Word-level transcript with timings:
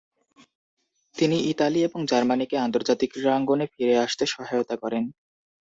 তিনি 1.15 1.37
ইতালি 1.51 1.79
এবং 1.83 1.99
জার্মানীকে 2.05 2.55
আন্তর্জাতিক 2.57 3.09
ক্রীড়াঙ্গনে 3.11 3.65
ফিরে 3.73 3.95
আসতে 4.05 4.23
সহায়তা 4.27 4.75
করেন। 4.83 5.03